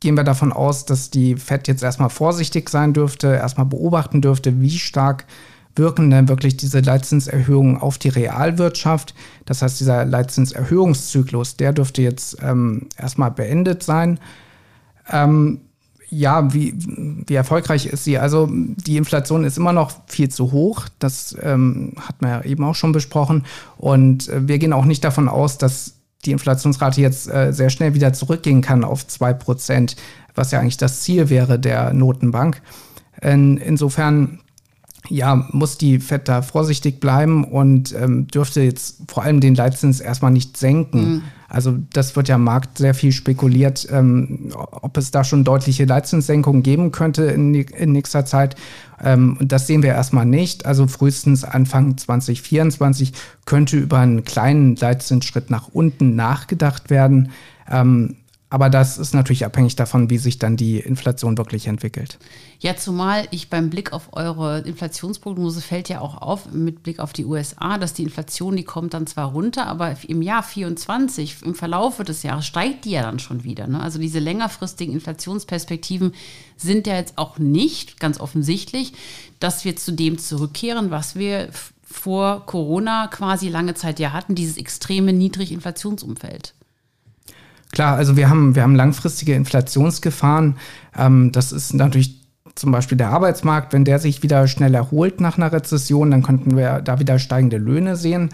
gehen 0.00 0.16
wir 0.16 0.24
davon 0.24 0.52
aus, 0.52 0.84
dass 0.84 1.10
die 1.10 1.36
FED 1.36 1.68
jetzt 1.68 1.84
erstmal 1.84 2.10
vorsichtig 2.10 2.68
sein 2.68 2.94
dürfte, 2.94 3.28
erstmal 3.28 3.66
beobachten 3.66 4.22
dürfte, 4.22 4.60
wie 4.60 4.76
stark 4.76 5.24
wirken 5.76 6.10
dann 6.10 6.28
wirklich 6.28 6.56
diese 6.56 6.80
Leitzinserhöhungen 6.80 7.78
auf 7.78 7.98
die 7.98 8.08
Realwirtschaft. 8.08 9.14
Das 9.44 9.62
heißt, 9.62 9.80
dieser 9.80 10.04
Leitzinserhöhungszyklus, 10.04 11.56
der 11.56 11.72
dürfte 11.72 12.02
jetzt 12.02 12.36
ähm, 12.42 12.88
erstmal 12.96 13.30
beendet 13.30 13.82
sein. 13.82 14.20
Ähm, 15.10 15.60
ja, 16.10 16.52
wie, 16.54 16.74
wie 17.26 17.34
erfolgreich 17.34 17.86
ist 17.86 18.04
sie? 18.04 18.18
Also 18.18 18.48
die 18.50 18.96
Inflation 18.96 19.44
ist 19.44 19.58
immer 19.58 19.72
noch 19.72 19.92
viel 20.06 20.28
zu 20.28 20.52
hoch. 20.52 20.86
Das 21.00 21.36
ähm, 21.42 21.94
hat 21.98 22.22
man 22.22 22.30
ja 22.30 22.44
eben 22.44 22.62
auch 22.62 22.76
schon 22.76 22.92
besprochen. 22.92 23.44
Und 23.76 24.28
äh, 24.28 24.46
wir 24.46 24.58
gehen 24.58 24.72
auch 24.72 24.84
nicht 24.84 25.02
davon 25.02 25.28
aus, 25.28 25.58
dass 25.58 25.94
die 26.24 26.30
Inflationsrate 26.30 27.00
jetzt 27.00 27.28
äh, 27.28 27.52
sehr 27.52 27.70
schnell 27.70 27.94
wieder 27.94 28.12
zurückgehen 28.12 28.62
kann 28.62 28.84
auf 28.84 29.02
2%, 29.02 29.96
was 30.34 30.52
ja 30.52 30.60
eigentlich 30.60 30.76
das 30.76 31.00
Ziel 31.00 31.30
wäre 31.30 31.58
der 31.58 31.92
Notenbank. 31.92 32.62
In, 33.20 33.56
insofern 33.56 34.40
ja, 35.08 35.46
muss 35.52 35.76
die 35.76 36.00
FED 36.00 36.28
da 36.28 36.42
vorsichtig 36.42 37.00
bleiben 37.00 37.44
und 37.44 37.94
ähm, 37.94 38.26
dürfte 38.28 38.62
jetzt 38.62 39.02
vor 39.08 39.22
allem 39.22 39.40
den 39.40 39.54
Leitzins 39.54 40.00
erstmal 40.00 40.30
nicht 40.30 40.56
senken. 40.56 41.00
Mhm. 41.00 41.22
Also 41.48 41.78
das 41.92 42.16
wird 42.16 42.28
ja 42.28 42.34
am 42.34 42.44
Markt 42.44 42.78
sehr 42.78 42.94
viel 42.94 43.12
spekuliert, 43.12 43.86
ähm, 43.92 44.50
ob 44.54 44.96
es 44.96 45.10
da 45.10 45.22
schon 45.22 45.44
deutliche 45.44 45.84
Leitzinssenkungen 45.84 46.62
geben 46.62 46.90
könnte 46.90 47.24
in, 47.24 47.54
in 47.54 47.92
nächster 47.92 48.24
Zeit. 48.24 48.56
Ähm, 49.02 49.36
das 49.40 49.66
sehen 49.66 49.82
wir 49.82 49.90
erstmal 49.90 50.26
nicht. 50.26 50.66
Also 50.66 50.86
frühestens 50.86 51.44
Anfang 51.44 51.96
2024 51.96 53.12
könnte 53.44 53.76
über 53.76 53.98
einen 53.98 54.24
kleinen 54.24 54.74
Leitzinsschritt 54.74 55.50
nach 55.50 55.68
unten 55.68 56.16
nachgedacht 56.16 56.90
werden. 56.90 57.30
Ähm, 57.70 58.16
aber 58.54 58.70
das 58.70 58.98
ist 58.98 59.14
natürlich 59.14 59.44
abhängig 59.44 59.74
davon, 59.74 60.10
wie 60.10 60.18
sich 60.18 60.38
dann 60.38 60.56
die 60.56 60.78
Inflation 60.78 61.36
wirklich 61.36 61.66
entwickelt. 61.66 62.18
Ja, 62.60 62.76
zumal 62.76 63.26
ich 63.32 63.50
beim 63.50 63.68
Blick 63.68 63.92
auf 63.92 64.10
eure 64.12 64.60
Inflationsprognose 64.60 65.60
fällt 65.60 65.88
ja 65.88 66.00
auch 66.00 66.22
auf, 66.22 66.52
mit 66.52 66.84
Blick 66.84 67.00
auf 67.00 67.12
die 67.12 67.24
USA, 67.24 67.78
dass 67.78 67.94
die 67.94 68.04
Inflation, 68.04 68.54
die 68.54 68.62
kommt 68.62 68.94
dann 68.94 69.08
zwar 69.08 69.32
runter, 69.32 69.66
aber 69.66 69.96
im 70.06 70.22
Jahr 70.22 70.44
24, 70.44 71.42
im 71.42 71.56
Verlaufe 71.56 72.04
des 72.04 72.22
Jahres, 72.22 72.46
steigt 72.46 72.84
die 72.84 72.92
ja 72.92 73.02
dann 73.02 73.18
schon 73.18 73.42
wieder. 73.42 73.66
Ne? 73.66 73.80
Also 73.80 73.98
diese 73.98 74.20
längerfristigen 74.20 74.94
Inflationsperspektiven 74.94 76.14
sind 76.56 76.86
ja 76.86 76.94
jetzt 76.94 77.18
auch 77.18 77.40
nicht 77.40 77.98
ganz 77.98 78.20
offensichtlich, 78.20 78.92
dass 79.40 79.64
wir 79.64 79.74
zu 79.74 79.90
dem 79.90 80.16
zurückkehren, 80.16 80.92
was 80.92 81.16
wir 81.16 81.48
vor 81.82 82.46
Corona 82.46 83.08
quasi 83.08 83.48
lange 83.48 83.74
Zeit 83.74 83.98
ja 83.98 84.12
hatten, 84.12 84.36
dieses 84.36 84.58
extreme 84.58 85.12
Niedriginflationsumfeld. 85.12 86.54
Klar, 87.74 87.96
also 87.96 88.16
wir 88.16 88.30
haben, 88.30 88.54
wir 88.54 88.62
haben 88.62 88.76
langfristige 88.76 89.34
Inflationsgefahren. 89.34 90.56
Ähm, 90.96 91.32
das 91.32 91.50
ist 91.50 91.74
natürlich 91.74 92.22
zum 92.54 92.70
Beispiel 92.70 92.96
der 92.96 93.10
Arbeitsmarkt. 93.10 93.72
Wenn 93.72 93.84
der 93.84 93.98
sich 93.98 94.22
wieder 94.22 94.46
schnell 94.46 94.74
erholt 94.74 95.20
nach 95.20 95.36
einer 95.36 95.52
Rezession, 95.52 96.12
dann 96.12 96.22
könnten 96.22 96.56
wir 96.56 96.80
da 96.80 97.00
wieder 97.00 97.18
steigende 97.18 97.56
Löhne 97.56 97.96
sehen. 97.96 98.30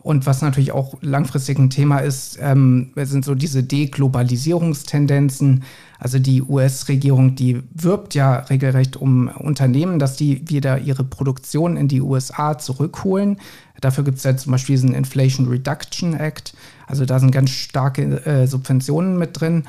Und 0.00 0.26
was 0.26 0.42
natürlich 0.42 0.72
auch 0.72 0.94
langfristig 1.00 1.58
ein 1.58 1.70
Thema 1.70 1.98
ist, 1.98 2.38
ähm, 2.40 2.92
sind 2.94 3.24
so 3.24 3.34
diese 3.34 3.62
Deglobalisierungstendenzen. 3.62 5.64
Also 5.98 6.20
die 6.20 6.42
US-Regierung, 6.42 7.34
die 7.34 7.62
wirbt 7.74 8.14
ja 8.14 8.36
regelrecht 8.36 8.96
um 8.96 9.28
Unternehmen, 9.28 9.98
dass 9.98 10.16
die 10.16 10.48
wieder 10.48 10.78
ihre 10.78 11.02
Produktion 11.02 11.76
in 11.76 11.88
die 11.88 12.00
USA 12.00 12.58
zurückholen. 12.58 13.38
Dafür 13.80 14.04
gibt 14.04 14.18
es 14.18 14.24
ja 14.24 14.36
zum 14.36 14.52
Beispiel 14.52 14.76
diesen 14.76 14.94
Inflation 14.94 15.48
Reduction 15.48 16.14
Act. 16.14 16.54
Also 16.86 17.04
da 17.04 17.18
sind 17.18 17.32
ganz 17.32 17.50
starke 17.50 18.24
äh, 18.24 18.46
Subventionen 18.46 19.18
mit 19.18 19.40
drin. 19.40 19.64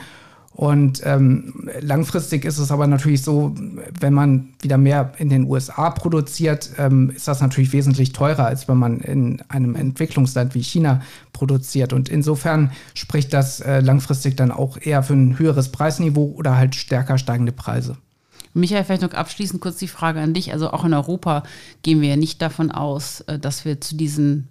Und 0.60 1.00
ähm, 1.06 1.70
langfristig 1.80 2.44
ist 2.44 2.58
es 2.58 2.70
aber 2.70 2.86
natürlich 2.86 3.22
so, 3.22 3.56
wenn 4.02 4.14
man 4.14 4.50
wieder 4.62 4.78
mehr 4.78 5.14
in 5.18 5.30
den 5.30 5.46
USA 5.46 5.90
produziert, 5.90 6.72
ähm, 6.78 7.12
ist 7.12 7.30
das 7.30 7.40
natürlich 7.40 7.72
wesentlich 7.72 8.12
teurer, 8.12 8.48
als 8.48 8.68
wenn 8.68 8.76
man 8.76 9.00
in 9.00 9.42
einem 9.48 9.76
Entwicklungsland 9.76 10.56
wie 10.56 10.62
China 10.62 11.02
produziert. 11.32 11.94
Und 11.94 12.10
insofern 12.10 12.74
spricht 12.94 13.32
das 13.32 13.62
äh, 13.62 13.80
langfristig 13.80 14.36
dann 14.36 14.52
auch 14.52 14.78
eher 14.78 15.02
für 15.02 15.14
ein 15.14 15.40
höheres 15.40 15.72
Preisniveau 15.72 16.34
oder 16.36 16.58
halt 16.58 16.76
stärker 16.76 17.18
steigende 17.18 17.54
Preise. 17.54 17.96
Michael, 18.54 18.84
vielleicht 18.84 19.04
noch 19.04 19.14
abschließend 19.14 19.62
kurz 19.62 19.78
die 19.78 19.88
Frage 19.88 20.20
an 20.20 20.34
dich. 20.34 20.52
Also 20.52 20.72
auch 20.72 20.84
in 20.84 20.94
Europa 20.94 21.44
gehen 21.84 22.02
wir 22.02 22.10
ja 22.10 22.18
nicht 22.18 22.42
davon 22.42 22.70
aus, 22.70 23.22
äh, 23.22 23.40
dass 23.40 23.64
wir 23.64 23.80
zu 23.80 23.96
diesen 23.96 24.50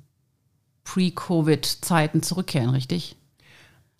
Pre-Covid-Zeiten 0.85 2.23
zurückkehren, 2.23 2.71
richtig? 2.71 3.19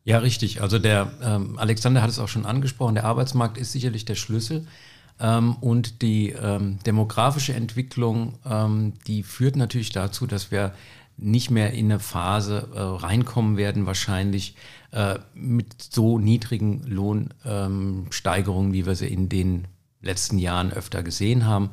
Ja, 0.09 0.21
richtig. 0.21 0.63
Also 0.63 0.79
der 0.79 1.13
ähm, 1.23 1.59
Alexander 1.59 2.01
hat 2.01 2.09
es 2.09 2.19
auch 2.19 2.29
schon 2.29 2.47
angesprochen, 2.47 2.95
der 2.95 3.05
Arbeitsmarkt 3.05 3.59
ist 3.59 3.73
sicherlich 3.73 4.07
der 4.07 4.15
Schlüssel. 4.15 4.67
Ähm, 5.21 5.57
und 5.61 6.01
die 6.01 6.31
ähm, 6.31 6.79
demografische 6.87 7.53
Entwicklung, 7.53 8.39
ähm, 8.49 8.95
die 9.07 9.23
führt 9.23 9.57
natürlich 9.57 9.91
dazu, 9.91 10.27
dass 10.27 10.51
wir 10.51 10.73
nicht 11.19 11.51
mehr 11.51 11.75
in 11.75 11.93
eine 11.93 12.01
Phase 12.01 12.69
äh, 12.75 12.81
reinkommen 12.81 13.59
werden, 13.59 13.85
wahrscheinlich 13.85 14.55
äh, 14.93 15.17
mit 15.35 15.83
so 15.83 16.19
niedrigen 16.19 16.85
Lohnsteigerungen, 16.87 18.73
wie 18.73 18.87
wir 18.87 18.95
sie 18.95 19.09
in 19.09 19.29
den 19.29 19.67
letzten 20.01 20.39
Jahren 20.39 20.73
öfter 20.73 21.03
gesehen 21.03 21.45
haben. 21.45 21.69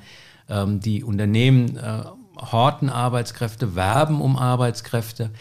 Ähm, 0.49 0.81
die 0.81 1.05
Unternehmen 1.05 1.77
äh, 1.77 2.03
horten 2.35 2.89
Arbeitskräfte, 2.89 3.75
werben 3.75 4.19
um 4.19 4.35
Arbeitskräfte 4.35 5.31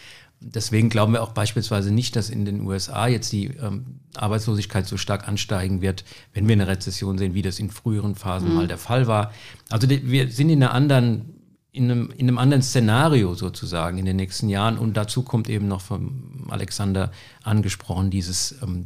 deswegen 0.45 0.89
glauben 0.89 1.13
wir 1.13 1.23
auch 1.23 1.31
beispielsweise 1.31 1.91
nicht, 1.91 2.15
dass 2.15 2.29
in 2.29 2.45
den 2.45 2.61
USA 2.61 3.07
jetzt 3.07 3.31
die 3.31 3.47
ähm, 3.47 3.99
Arbeitslosigkeit 4.15 4.87
so 4.87 4.97
stark 4.97 5.27
ansteigen 5.27 5.81
wird, 5.81 6.05
wenn 6.33 6.47
wir 6.47 6.53
eine 6.53 6.67
Rezession 6.67 7.17
sehen, 7.17 7.33
wie 7.33 7.41
das 7.41 7.59
in 7.59 7.69
früheren 7.69 8.15
Phasen 8.15 8.49
mhm. 8.49 8.55
mal 8.55 8.67
der 8.67 8.77
Fall 8.77 9.07
war. 9.07 9.31
Also 9.69 9.87
die, 9.87 10.09
wir 10.09 10.29
sind 10.29 10.49
in 10.49 10.63
einer 10.63 10.73
anderen 10.73 11.33
in 11.71 11.91
einem, 11.91 12.09
in 12.11 12.29
einem 12.29 12.37
anderen 12.37 12.63
Szenario 12.63 13.35
sozusagen 13.35 13.97
in 13.97 14.05
den 14.05 14.15
nächsten 14.15 14.47
Jahren. 14.47 14.77
Und 14.77 14.95
dazu 14.95 15.23
kommt 15.23 15.49
eben 15.49 15.67
noch 15.67 15.81
von 15.81 16.47
Alexander 16.47 17.11
angesprochen, 17.43 18.09
dieses 18.09 18.55
ähm, 18.63 18.85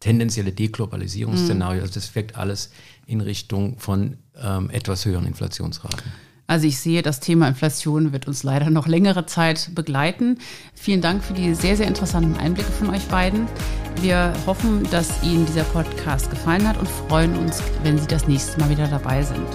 tendenzielle 0.00 0.52
Deglobalisierungsszenario. 0.52 1.80
Mhm. 1.80 1.82
Also 1.82 1.92
das 1.92 2.14
wirkt 2.14 2.36
alles 2.36 2.70
in 3.06 3.20
Richtung 3.20 3.78
von 3.78 4.16
ähm, 4.40 4.70
etwas 4.70 5.04
höheren 5.04 5.26
Inflationsraten. 5.26 6.10
Also 6.46 6.66
ich 6.66 6.78
sehe, 6.78 7.02
das 7.02 7.18
Thema 7.20 7.48
Inflation 7.48 8.12
wird 8.12 8.28
uns 8.28 8.44
leider 8.44 8.70
noch 8.70 8.86
längere 8.86 9.26
Zeit 9.26 9.70
begleiten. 9.74 10.38
Vielen 10.74 11.00
Dank 11.00 11.24
für 11.24 11.34
die 11.34 11.54
sehr, 11.54 11.76
sehr 11.76 11.88
interessanten 11.88 12.36
Einblicke 12.38 12.70
von 12.70 12.90
euch 12.90 13.06
beiden. 13.08 13.48
Wir 14.00 14.32
hoffen, 14.46 14.88
dass 14.90 15.22
Ihnen 15.22 15.46
dieser 15.46 15.64
Podcast 15.64 16.30
gefallen 16.30 16.68
hat 16.68 16.78
und 16.78 16.88
freuen 16.88 17.36
uns, 17.36 17.62
wenn 17.82 17.98
Sie 17.98 18.06
das 18.06 18.28
nächste 18.28 18.60
Mal 18.60 18.70
wieder 18.70 18.86
dabei 18.86 19.22
sind. 19.22 19.46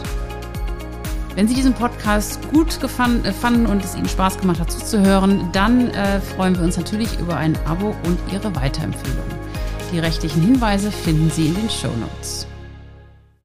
Wenn 1.35 1.47
Sie 1.47 1.55
diesen 1.55 1.73
Podcast 1.73 2.39
gut 2.51 2.81
gefanden, 2.81 3.23
äh, 3.23 3.31
fanden 3.31 3.67
und 3.67 3.83
es 3.83 3.95
Ihnen 3.95 4.09
Spaß 4.09 4.39
gemacht 4.39 4.59
hat 4.59 4.71
zuzuhören, 4.71 5.49
dann 5.53 5.89
äh, 5.91 6.19
freuen 6.19 6.55
wir 6.57 6.63
uns 6.63 6.75
natürlich 6.75 7.17
über 7.19 7.37
ein 7.37 7.57
Abo 7.65 7.95
und 8.05 8.19
Ihre 8.33 8.53
Weiterempfehlung. 8.53 9.23
Die 9.93 9.99
rechtlichen 9.99 10.41
Hinweise 10.41 10.91
finden 10.91 11.29
Sie 11.29 11.47
in 11.47 11.55
den 11.55 11.69
Show 11.69 11.91
Notes. 11.99 12.47